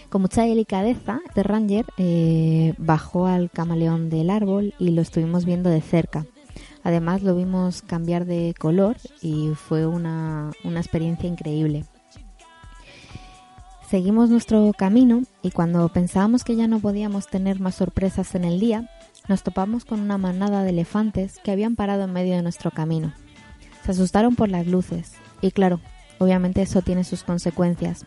[0.10, 5.70] Con mucha delicadeza, este Ranger eh, bajó al camaleón del árbol y lo estuvimos viendo
[5.70, 6.26] de cerca.
[6.84, 11.84] Además lo vimos cambiar de color y fue una, una experiencia increíble.
[13.89, 18.62] Seguimos nuestro camino y cuando pensábamos que ya no podíamos tener más sorpresas en el
[18.62, 18.89] día,
[19.28, 23.12] nos topamos con una manada de elefantes que habían parado en medio de nuestro camino.
[23.84, 25.82] Se asustaron por las luces y claro,
[26.17, 28.06] obviamente eso tiene sus consecuencias.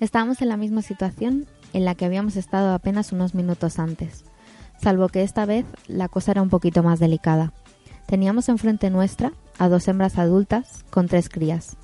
[0.00, 4.24] Estábamos en la misma situación en la que habíamos estado apenas unos minutos antes,
[4.80, 7.52] salvo que esta vez la cosa era un poquito más delicada.
[8.06, 11.76] Teníamos enfrente nuestra a dos hembras adultas con tres crías,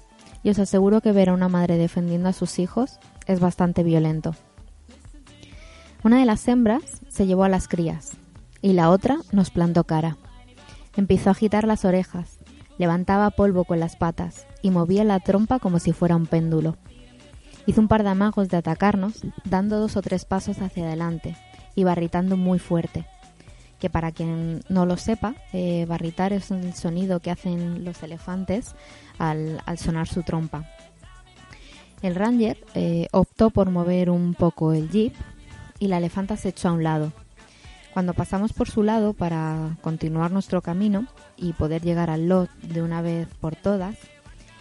[0.42, 4.34] y os aseguro que ver a una madre defendiendo a sus hijos es bastante violento.
[6.04, 8.12] Una de las hembras se llevó a las crías
[8.60, 10.18] y la otra nos plantó cara.
[10.96, 12.38] Empezó a agitar las orejas,
[12.78, 16.76] levantaba polvo con las patas y movía la trompa como si fuera un péndulo.
[17.66, 21.36] Hizo un par de amagos de atacarnos, dando dos o tres pasos hacia adelante
[21.74, 23.06] y barritando muy fuerte.
[23.80, 28.74] Que para quien no lo sepa, eh, barritar es el sonido que hacen los elefantes
[29.18, 30.68] al, al sonar su trompa.
[32.02, 35.14] El ranger eh, optó por mover un poco el jeep
[35.78, 37.12] y la elefanta se echó a un lado.
[37.94, 42.82] Cuando pasamos por su lado para continuar nuestro camino y poder llegar al lot de
[42.82, 43.96] una vez por todas,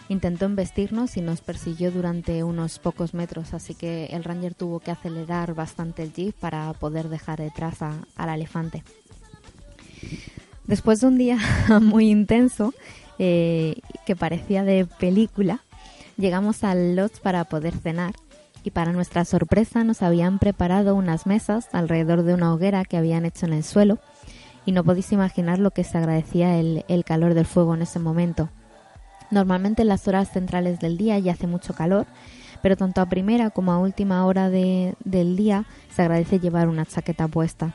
[0.08, 4.90] intentó embestirnos y nos persiguió durante unos pocos metros, así que el ranger tuvo que
[4.90, 8.82] acelerar bastante el jeep para poder dejar detrás a- al elefante.
[10.66, 11.38] Después de un día
[11.80, 12.74] muy intenso,
[13.18, 15.60] eh, que parecía de película,
[16.16, 18.14] llegamos al lot para poder cenar
[18.62, 23.24] y para nuestra sorpresa nos habían preparado unas mesas alrededor de una hoguera que habían
[23.26, 23.98] hecho en el suelo
[24.66, 28.48] y no podéis imaginar lo que se agradecía el calor del fuego en ese momento.
[29.34, 32.06] Normalmente en las horas centrales del día ya hace mucho calor,
[32.62, 36.86] pero tanto a primera como a última hora de- del día se agradece llevar una
[36.86, 37.74] chaqueta puesta.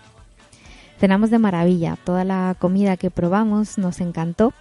[1.02, 4.54] Cenamos de maravilla, toda la comida que probamos nos encantó.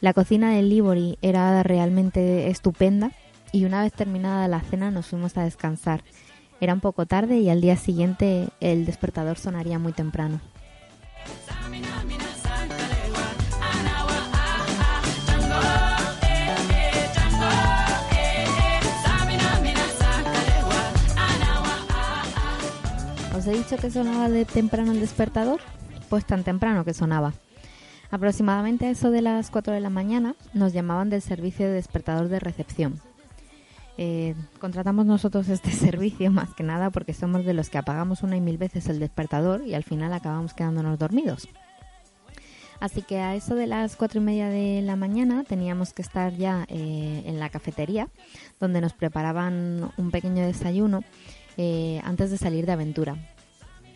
[0.00, 3.10] La cocina del Libori era realmente estupenda
[3.50, 6.04] y una vez terminada la cena nos fuimos a descansar.
[6.60, 10.40] Era un poco tarde y al día siguiente el despertador sonaría muy temprano.
[23.52, 25.60] He dicho que sonaba de temprano el despertador?
[26.08, 27.34] Pues tan temprano que sonaba.
[28.10, 32.28] Aproximadamente a eso de las 4 de la mañana nos llamaban del servicio de despertador
[32.28, 33.00] de recepción.
[33.98, 38.36] Eh, contratamos nosotros este servicio más que nada porque somos de los que apagamos una
[38.36, 41.48] y mil veces el despertador y al final acabamos quedándonos dormidos.
[42.80, 46.32] Así que a eso de las cuatro y media de la mañana teníamos que estar
[46.34, 48.08] ya eh, en la cafetería
[48.60, 51.02] donde nos preparaban un pequeño desayuno
[51.56, 53.16] eh, antes de salir de aventura.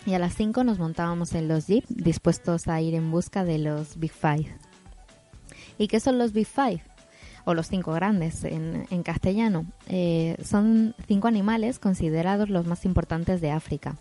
[0.05, 3.59] Y a las 5 nos montábamos en los jeep dispuestos a ir en busca de
[3.59, 4.49] los Big Five.
[5.79, 6.83] ¿Y qué son los Big Five?
[7.45, 9.67] O los cinco grandes en, castellano.
[9.89, 13.97] Eh, son cinco animales considerados los más importantes de África.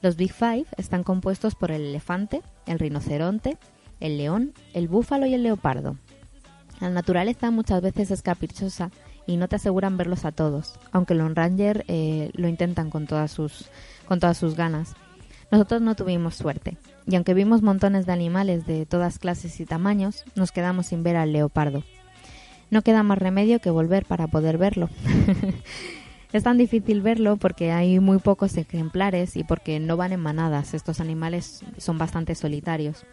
[0.00, 3.58] Los Big Five están compuestos por el elefante, el rinoceronte,
[4.00, 5.96] el león, el búfalo y el leopardo.
[6.80, 8.90] La naturaleza muchas veces es caprichosa
[9.26, 13.30] y no te aseguran verlos a todos, aunque los Ranger eh, lo intentan con todas
[13.30, 13.66] sus
[14.08, 14.94] con todas sus ganas.
[15.52, 20.24] Nosotros no tuvimos suerte, y aunque vimos montones de animales de todas clases y tamaños,
[20.34, 21.84] nos quedamos sin ver al leopardo.
[22.70, 24.88] No queda más remedio que volver para poder verlo.
[26.32, 30.72] Es tan difícil verlo porque hay muy pocos ejemplares y porque no van en manadas.
[30.72, 33.04] Estos animales son bastante solitarios.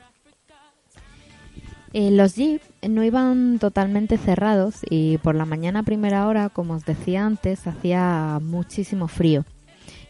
[1.92, 6.76] Eh, los jeep no iban totalmente cerrados y por la mañana a primera hora, como
[6.76, 9.44] os decía antes, hacía muchísimo frío.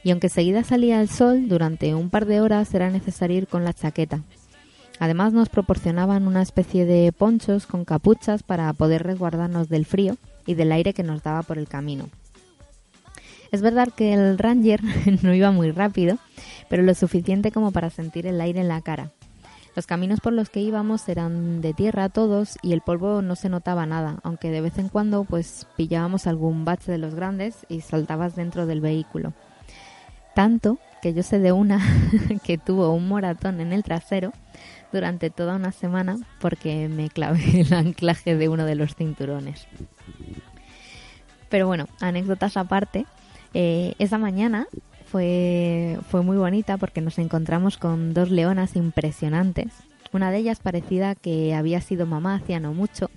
[0.04, 3.64] Y aunque seguida salía el sol, durante un par de horas era necesario ir con
[3.64, 4.22] la chaqueta.
[5.00, 10.56] Además nos proporcionaban una especie de ponchos con capuchas para poder resguardarnos del frío y
[10.56, 12.10] del aire que nos daba por el camino.
[13.52, 14.82] Es verdad que el Ranger
[15.24, 16.18] no iba muy rápido,
[16.70, 19.12] pero lo suficiente como para sentir el aire en la cara.
[19.76, 23.50] Los caminos por los que íbamos eran de tierra todos y el polvo no se
[23.50, 27.82] notaba nada, aunque de vez en cuando pues pillábamos algún bache de los grandes y
[27.82, 29.34] saltabas dentro del vehículo.
[30.39, 31.82] Tanto que yo sé de una
[32.45, 34.32] que tuvo un moratón en el trasero
[34.93, 39.67] durante toda una semana porque me clavé el anclaje de uno de los cinturones.
[41.49, 43.06] Pero bueno, anécdotas aparte,
[43.54, 44.67] eh, esa mañana
[45.08, 49.73] fue, fue muy bonita porque nos encontramos con dos leonas impresionantes.
[50.13, 53.10] Una de ellas parecida que había sido mamá hacía no mucho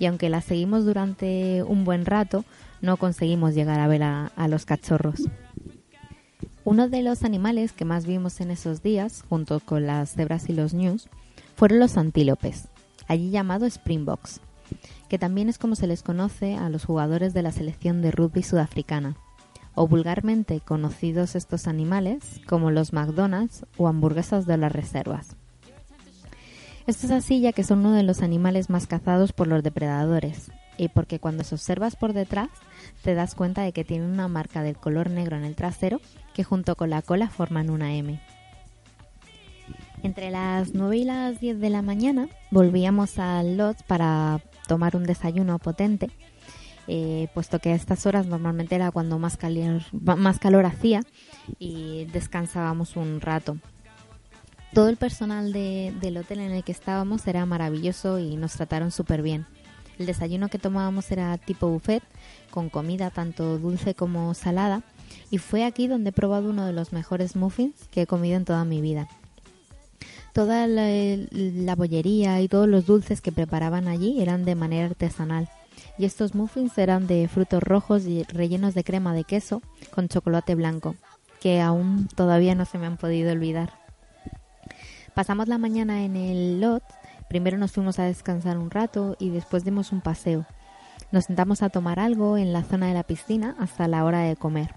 [0.00, 2.44] y aunque la seguimos durante un buen rato,
[2.80, 5.22] no conseguimos llegar a ver a, a los cachorros.
[6.66, 10.54] Uno de los animales que más vimos en esos días, junto con las cebras y
[10.54, 11.08] los ñus,
[11.56, 12.68] fueron los antílopes,
[13.06, 14.40] allí llamado Springboks,
[15.10, 18.42] que también es como se les conoce a los jugadores de la selección de rugby
[18.42, 19.14] sudafricana
[19.74, 25.36] o vulgarmente conocidos estos animales como los McDonald's o hamburguesas de las reservas.
[26.86, 30.50] Esto es así ya que son uno de los animales más cazados por los depredadores
[30.76, 32.48] y porque cuando se observas por detrás
[33.02, 36.00] te das cuenta de que tienen una marca del color negro en el trasero
[36.34, 38.20] que junto con la cola forman una M.
[40.02, 45.04] Entre las 9 y las 10 de la mañana volvíamos al Lodge para tomar un
[45.04, 46.10] desayuno potente
[46.86, 51.00] eh, puesto que a estas horas normalmente era cuando más calor hacía
[51.58, 53.56] y descansábamos un rato.
[54.72, 59.22] Todo el personal del hotel en el que estábamos era maravilloso y nos trataron súper
[59.22, 59.46] bien.
[59.98, 62.02] El desayuno que tomábamos era tipo buffet,
[62.50, 64.82] con comida tanto dulce como salada,
[65.30, 68.44] y fue aquí donde he probado uno de los mejores muffins que he comido en
[68.44, 69.08] toda mi vida.
[70.32, 70.88] Toda la,
[71.30, 75.48] la bollería y todos los dulces que preparaban allí eran de manera artesanal
[75.98, 80.54] y estos muffins eran de frutos rojos y rellenos de crema de queso con chocolate
[80.54, 80.96] blanco,
[81.40, 83.78] que aún todavía no se me han podido olvidar.
[85.14, 86.82] Pasamos la mañana en el lot,
[87.28, 90.46] primero nos fuimos a descansar un rato y después dimos un paseo.
[91.10, 94.36] Nos sentamos a tomar algo en la zona de la piscina hasta la hora de
[94.36, 94.74] comer,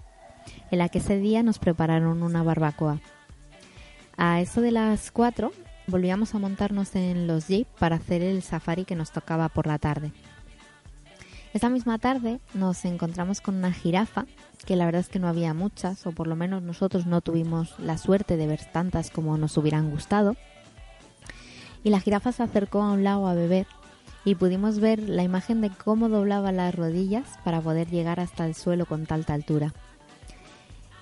[0.70, 3.00] en la que ese día nos prepararon una barbacoa.
[4.16, 5.52] A eso de las cuatro
[5.86, 9.78] volvíamos a montarnos en los jeep para hacer el safari que nos tocaba por la
[9.78, 10.12] tarde.
[11.54, 14.26] Esta misma tarde nos encontramos con una jirafa,
[14.66, 17.78] que la verdad es que no había muchas, o por lo menos nosotros no tuvimos
[17.78, 20.36] la suerte de ver tantas como nos hubieran gustado.
[21.88, 23.66] Y la jirafa se acercó a un lago a beber
[24.22, 28.54] y pudimos ver la imagen de cómo doblaba las rodillas para poder llegar hasta el
[28.54, 29.72] suelo con tanta altura.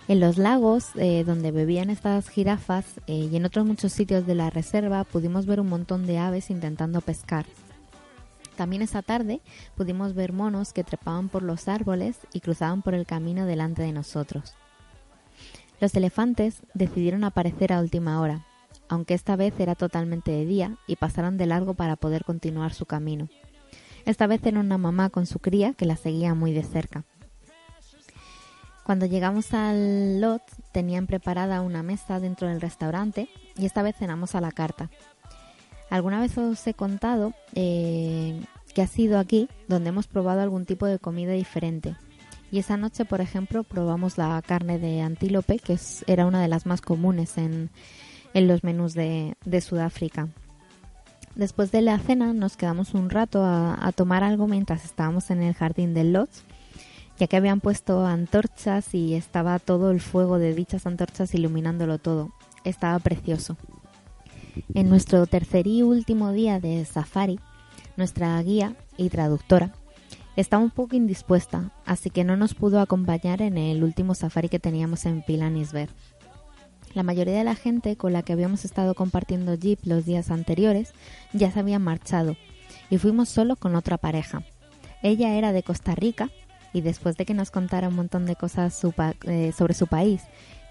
[0.06, 4.36] En los lagos eh, donde bebían estas jirafas eh, y en otros muchos sitios de
[4.36, 7.46] la reserva pudimos ver un montón de aves intentando pescar
[8.56, 9.40] también esa tarde
[9.74, 13.90] pudimos ver monos que trepaban por los árboles y cruzaban por el camino delante de
[13.90, 14.54] nosotros.
[15.80, 18.46] Los elefantes decidieron aparecer a última hora,
[18.88, 22.86] aunque esta vez era totalmente de día y pasaron de largo para poder continuar su
[22.86, 23.28] camino.
[24.04, 27.04] Esta vez era una mamá con su cría que la seguía muy de cerca.
[28.84, 34.36] Cuando llegamos al lot tenían preparada una mesa dentro del restaurante y esta vez cenamos
[34.36, 34.90] a la carta.
[35.90, 38.40] Alguna vez os he contado eh,
[38.74, 41.96] que ha sido aquí donde hemos probado algún tipo de comida diferente.
[42.52, 45.76] Y esa noche, por ejemplo, probamos la carne de antílope, que
[46.06, 47.70] era una de las más comunes en,
[48.42, 50.28] los menús de, Sudáfrica.
[51.34, 55.54] Después de la cena nos quedamos un rato a, tomar algo mientras estábamos en el
[55.54, 56.42] jardín del Lodge,
[57.18, 62.32] ya que habían puesto antorchas y estaba todo el fuego de dichas antorchas iluminándolo todo.
[62.64, 63.56] Estaba precioso.
[64.74, 67.38] En nuestro tercer y último día de safari,
[67.96, 69.72] nuestra guía y traductora
[70.36, 74.58] estaba un poco indispuesta, así que no nos pudo acompañar en el último safari que
[74.58, 75.90] teníamos en Pilanisberg.
[76.96, 80.94] La mayoría de la gente con la que habíamos estado compartiendo jeep los días anteriores
[81.34, 82.36] ya se habían marchado
[82.88, 84.44] y fuimos solo con otra pareja.
[85.02, 86.30] Ella era de Costa Rica
[86.72, 88.82] y después de que nos contara un montón de cosas
[89.24, 90.22] eh, sobre su país,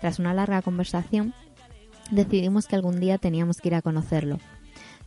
[0.01, 1.36] tras una larga conversación,
[2.09, 4.39] decidimos que algún día teníamos que ir a conocerlo.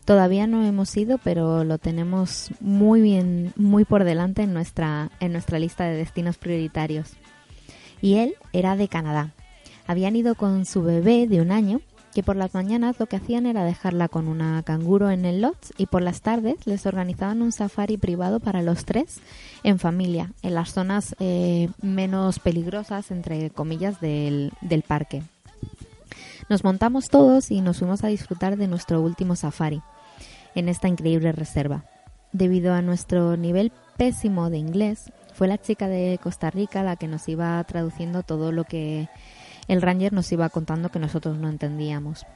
[0.04, 5.32] Todavía no hemos ido, pero lo tenemos muy bien, muy por delante en nuestra, en
[5.32, 7.14] nuestra lista de destinos prioritarios.
[8.00, 9.32] y él era de Canadá.
[9.89, 11.80] Habían ido con su bebé de un año,
[12.12, 15.57] que por las mañanas lo que hacían era dejarla con una canguro en el lot
[15.78, 19.20] y por las tardes les organizaban un safari privado para los tres
[19.62, 25.22] en familia, en las zonas eh, menos peligrosas, entre comillas, del, del parque.
[26.51, 29.80] Nos montamos todos y nos fuimos a disfrutar de nuestro último safari
[30.55, 31.84] en esta increíble reserva.
[32.32, 37.09] Debido a nuestro nivel pésimo de inglés, fue la chica de Costa Rica la que
[37.09, 39.09] nos iba traduciendo todo lo que
[39.68, 42.26] el ranger nos iba contando que nosotros no entendíamos.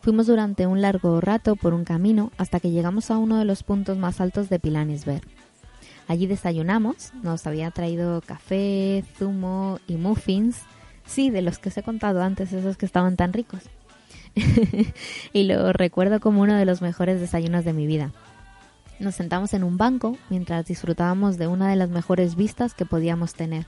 [0.00, 3.62] Fuimos durante un largo rato por un camino hasta que llegamos a uno de los
[3.62, 5.22] puntos más altos de Pilanesberg.
[6.08, 10.62] Allí desayunamos, nos había traído café, zumo y muffins,
[11.06, 13.62] sí, de los que os he contado antes, esos que estaban tan ricos.
[15.32, 18.12] y lo recuerdo como uno de los mejores desayunos de mi vida.
[18.98, 23.34] Nos sentamos en un banco mientras disfrutábamos de una de las mejores vistas que podíamos
[23.34, 23.66] tener.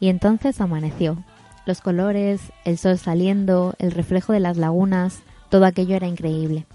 [0.00, 1.22] Y entonces amaneció.
[1.70, 6.66] Los colores, el sol saliendo, el reflejo de las lagunas, todo aquello era increíble.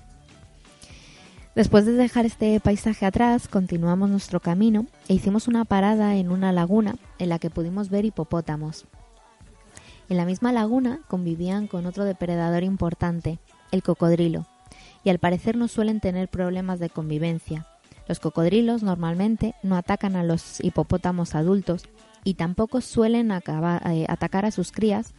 [1.54, 6.54] Después de dejar este paisaje atrás, continuamos nuestro camino e hicimos una parada en una
[6.54, 8.86] laguna en la que pudimos ver hipopótamos.
[10.08, 13.38] En la misma laguna convivían con otro depredador importante,
[13.74, 14.46] el cocodrilo,
[15.04, 17.68] y al parecer no suelen tener problemas de convivencia.
[18.08, 21.84] Los cocodrilos normalmente no atacan a los hipopótamos adultos
[22.26, 25.14] y tampoco suelen eh, atacar a sus crías,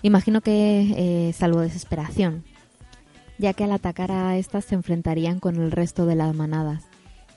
[0.00, 2.44] imagino que eh, salvo desesperación,
[3.38, 6.84] ya que al atacar a estas se enfrentarían con el resto de las manadas,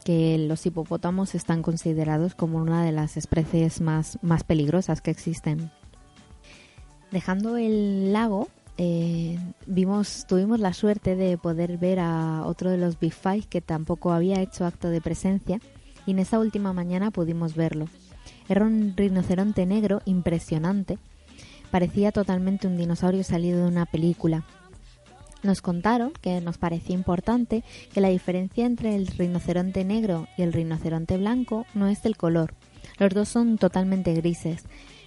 [0.06, 5.72] que los hipopótamos están considerados como una de las especies más, peligrosas que existen.
[7.12, 13.00] Dejando el lago, eh, vimos, tuvimos la suerte de poder ver a otro de los
[13.00, 15.60] Big Five que tampoco había hecho acto de presencia
[16.06, 17.88] y en esa última mañana pudimos verlo.
[18.48, 20.98] Era un rinoceronte negro impresionante,
[21.72, 24.46] parecía totalmente un dinosaurio salido de una película.
[25.44, 27.64] Nos contaron que nos parecía importante
[27.94, 32.54] que la diferencia entre el rinoceronte negro y el rinoceronte blanco no es el color.
[32.98, 34.64] Los dos son totalmente grises,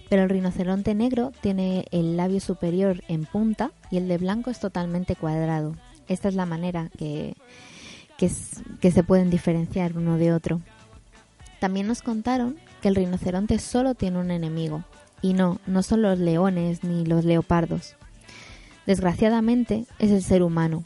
[0.09, 4.59] pero el rinoceronte negro tiene el labio superior en punta y el de blanco es
[4.59, 5.75] totalmente cuadrado.
[6.07, 7.35] Esta es la manera que,
[8.17, 8.31] que,
[8.79, 10.61] que se pueden diferenciar uno de otro.
[11.59, 14.83] También nos contaron que el rinoceronte solo tiene un enemigo,
[15.21, 17.95] y no, no son los leones ni los leopardos.
[18.85, 20.83] Desgraciadamente es el ser humano.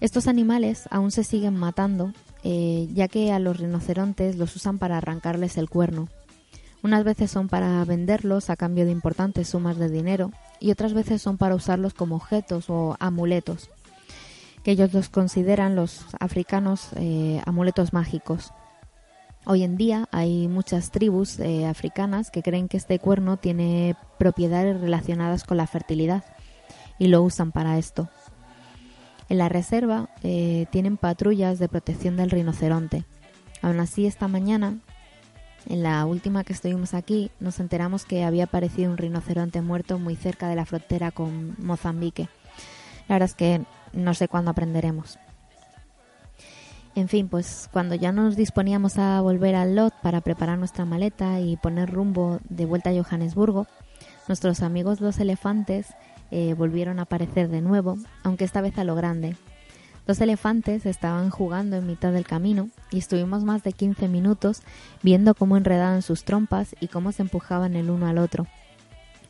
[0.00, 2.12] Estos animales aún se siguen matando,
[2.44, 6.08] eh, ya que a los rinocerontes los usan para arrancarles el cuerno.
[6.82, 11.22] Unas veces son para venderlos a cambio de importantes sumas de dinero y otras veces
[11.22, 13.70] son para usarlos como objetos o amuletos,
[14.64, 18.52] que ellos los consideran los africanos eh, amuletos mágicos.
[19.44, 24.80] Hoy en día hay muchas tribus eh, africanas que creen que este cuerno tiene propiedades
[24.80, 26.22] relacionadas con la fertilidad
[27.00, 28.08] y lo usan para esto.
[29.28, 33.04] En la reserva eh, tienen patrullas de protección del rinoceronte.
[33.62, 34.78] Aún así, esta mañana,
[35.68, 40.14] en la última que estuvimos aquí, nos enteramos que había aparecido un rinoceronte muerto muy
[40.14, 42.28] cerca de la frontera con Mozambique.
[43.08, 43.62] La verdad es que
[43.92, 45.18] no sé cuándo aprenderemos.
[46.94, 51.40] En fin, pues cuando ya nos disponíamos a volver al lot para preparar nuestra maleta
[51.40, 53.66] y poner rumbo de vuelta a Johannesburgo,
[54.28, 55.86] nuestros amigos los elefantes
[56.30, 59.36] eh, volvieron a aparecer de nuevo, aunque esta vez a lo grande.
[60.06, 64.62] Dos elefantes estaban jugando en mitad del camino y estuvimos más de 15 minutos
[65.02, 68.46] viendo cómo enredaban sus trompas y cómo se empujaban el uno al otro.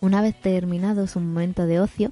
[0.00, 2.10] Una vez terminado su momento de ocio,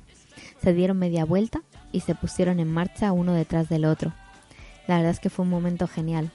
[0.62, 4.12] se dieron media vuelta y se pusieron en marcha uno detrás del otro.
[4.90, 6.32] La verdad es que fue un momento genial.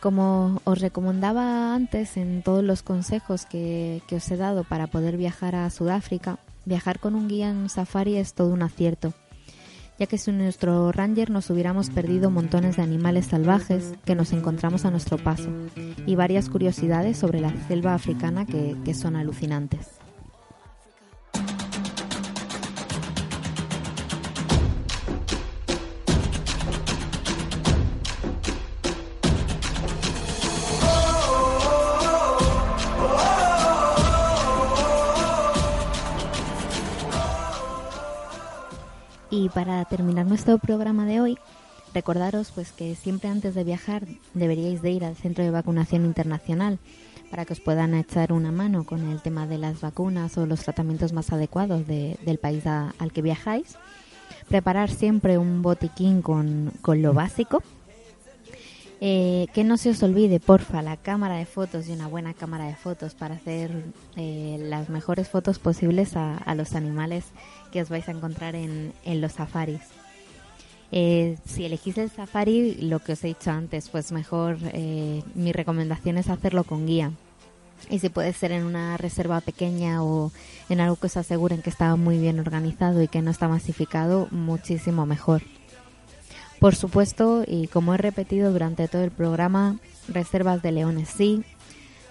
[0.00, 5.54] Como os recomendaba antes en todos los consejos que, os he dado para poder viajar
[5.54, 9.12] a Sudáfrica, viajar con un guía en un safari es todo un acierto,
[9.98, 14.86] ya que sin nuestro ranger nos hubiéramos perdido montones de animales salvajes que nos encontramos
[14.86, 15.50] a nuestro paso
[16.06, 19.99] y varias curiosidades sobre la selva africana que son alucinantes.
[39.30, 41.38] Y para terminar nuestro programa de hoy,
[41.94, 44.04] recordaros pues que siempre antes de viajar
[44.34, 46.78] deberíais de ir al centro de vacunación internacional
[47.30, 50.60] para que os puedan echar una mano con el tema de las vacunas o los
[50.60, 53.76] tratamientos más adecuados de- del país al que viajáis.
[54.48, 57.62] Preparar siempre un botiquín con, con lo básico
[59.02, 62.66] Eh, que no se os olvide, porfa, la cámara de fotos y una buena cámara
[62.66, 63.70] de fotos para hacer
[64.16, 67.24] eh, las mejores fotos posibles a los animales
[67.70, 69.82] que os vais a encontrar en, en los safaris.
[70.92, 75.52] Eh, si elegís el safari, lo que os he dicho antes, pues mejor eh, mi
[75.52, 77.12] recomendación es hacerlo con guía.
[77.88, 80.32] Y si puede ser en una reserva pequeña o
[80.68, 84.28] en algo que os aseguren que está muy bien organizado y que no está masificado,
[84.30, 85.42] muchísimo mejor.
[86.58, 91.42] Por supuesto, y como he repetido durante todo el programa, reservas de leones sí,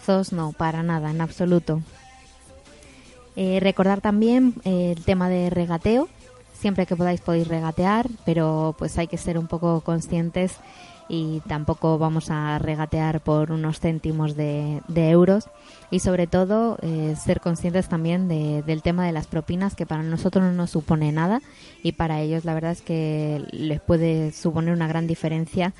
[0.03, 1.84] zoos no, para nada, en absoluto.
[3.42, 6.10] Eh, recordar también eh, el tema de regateo.
[6.52, 10.58] Siempre que podáis podéis regatear, pero pues hay que ser un poco conscientes
[11.08, 15.46] y tampoco vamos a regatear por unos céntimos de, euros
[15.90, 20.04] y sobre todo eh, ser conscientes también de- del tema de las propinas que para
[20.04, 21.42] nosotros no nos supone nada
[21.82, 25.74] y para ellos la verdad es que les puede suponer una gran diferencia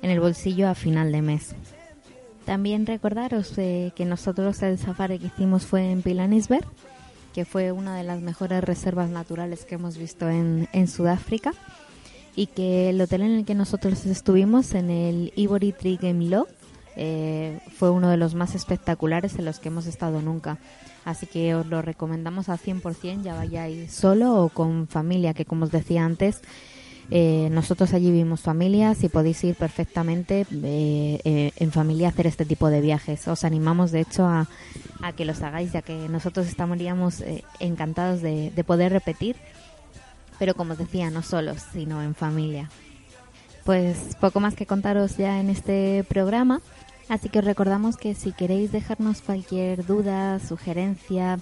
[0.00, 1.54] en el bolsillo a final de mes.
[2.46, 6.64] También recordaros eh, que nosotros el safari que hicimos fue en Pilanesberg,
[7.32, 11.52] que fue una de las mejores reservas naturales que hemos visto en, en Sudáfrica
[12.34, 16.28] y que el hotel en el que nosotros estuvimos, en el Ivory Tree Game
[16.96, 20.58] eh, fue uno de los más espectaculares en los que hemos estado nunca.
[21.04, 25.64] Así que os lo recomendamos al 100%, ya vayáis solo o con familia, que como
[25.64, 26.42] os decía antes,
[27.14, 32.26] eh, nosotros allí vimos familias y podéis ir perfectamente eh, eh, en familia a hacer
[32.26, 33.28] este tipo de viajes.
[33.28, 34.48] Os animamos, de hecho, a,
[35.14, 37.22] que los hagáis, ya que nosotros estaríamos
[37.60, 39.36] encantados de, de poder repetir,
[40.38, 42.70] pero como os decía, no solos, sino en familia.
[43.64, 46.62] Pues poco más que contaros ya en este programa.
[47.10, 51.40] Así que os recordamos que si queréis dejarnos cualquier duda, sugerencia,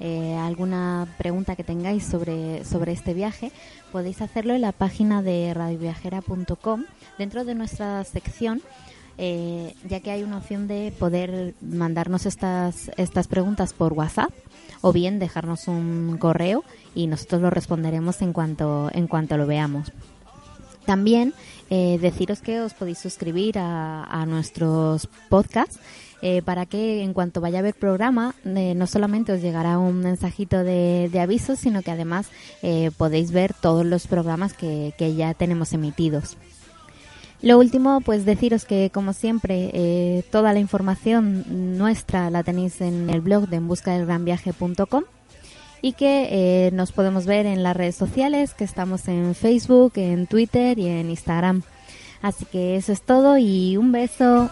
[0.00, 3.52] eh, alguna pregunta que tengáis sobre, sobre este viaje,
[3.92, 6.84] podéis hacerlo en la página de radioviajera.com
[7.18, 8.60] dentro de nuestra sección.
[9.18, 14.30] eh, ya que hay una opción de poder mandarnos estas, estas preguntas por WhatsApp
[14.82, 19.92] o bien dejarnos un correo y nosotros lo responderemos en cuanto, en cuanto lo veamos.
[20.84, 21.34] También
[21.70, 25.80] eh, deciros que os podéis suscribir a, a nuestros podcasts
[26.22, 30.00] eh, para que en cuanto vaya a haber programa eh, no solamente os llegará un
[30.00, 32.28] mensajito de, de aviso, sino que además
[32.62, 36.38] eh, podéis ver todos los programas que, que ya tenemos emitidos.
[37.42, 43.20] Lo último, pues deciros que, como siempre, toda la información nuestra la tenéis en el
[43.20, 45.04] blog de enbuscadelgranviaje.com
[45.82, 50.78] y que nos podemos ver en las redes sociales, que estamos en Facebook, en Twitter
[50.78, 51.62] y en Instagram.
[52.22, 54.50] Así que eso es todo y un beso.